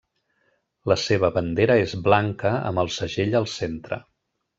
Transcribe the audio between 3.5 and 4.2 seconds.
centre.